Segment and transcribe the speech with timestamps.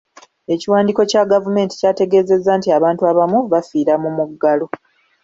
[0.53, 4.67] Ekiwandiiko kya gavumenti kyategeezezza nti abantu abamu bafiira mu muggalo.